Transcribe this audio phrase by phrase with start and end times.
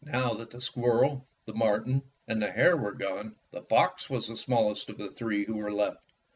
[0.03, 4.35] Now that the squirrel, the marten, and the hare were gone, the fox was the
[4.35, 6.01] smallest of the three who were left.